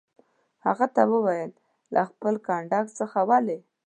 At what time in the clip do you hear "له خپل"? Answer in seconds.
1.93-2.35